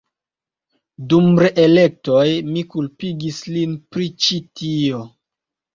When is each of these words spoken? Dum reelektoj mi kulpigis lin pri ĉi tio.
Dum 1.11 1.27
reelektoj 1.45 2.25
mi 2.55 2.65
kulpigis 2.73 3.45
lin 3.55 3.79
pri 3.95 4.13
ĉi 4.27 4.45
tio. 4.61 5.09